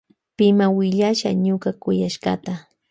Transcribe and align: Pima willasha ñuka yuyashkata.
Pima 0.37 0.65
willasha 0.77 1.29
ñuka 1.45 1.69
yuyashkata. 1.83 2.53